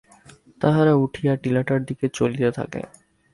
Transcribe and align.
তাহারা 0.61 0.93
উঠিয়া 0.95 1.33
টিলাটার 1.35 1.79
দিকে 1.85 2.05
চলিতে 2.09 2.49
থাকে। 2.51 2.81